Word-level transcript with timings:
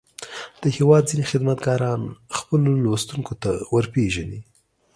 د 0.61 0.63
هېواد 0.77 1.03
ځينې 1.09 1.25
خدمتګاران 1.31 2.01
خپلو 2.37 2.69
لوستونکو 2.83 3.33
ته 3.41 3.49
ور 3.73 3.85
وپېژني. 3.87 4.39